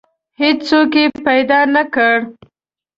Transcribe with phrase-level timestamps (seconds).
[0.41, 2.15] هیڅوک یې پیدا نه کړ.